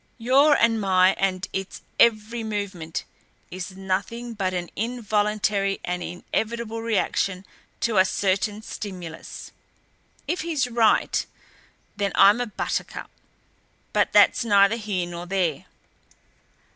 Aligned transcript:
"Your 0.17 0.57
and 0.57 0.81
my 0.81 1.13
and 1.19 1.47
its 1.53 1.83
every 1.99 2.43
movement 2.43 3.03
is 3.51 3.77
nothing 3.77 4.33
but 4.33 4.51
an 4.51 4.71
involuntary 4.75 5.79
and 5.85 6.01
inevitable 6.01 6.81
reaction 6.81 7.45
to 7.81 7.97
a 7.99 8.05
certain 8.05 8.63
stimulus. 8.63 9.51
If 10.27 10.41
he's 10.41 10.67
right, 10.67 11.23
then 11.97 12.13
I'm 12.15 12.41
a 12.41 12.47
buttercup 12.47 13.11
but 13.93 14.11
that's 14.11 14.43
neither 14.43 14.75
here 14.77 15.05
nor 15.05 15.27
there. 15.27 15.65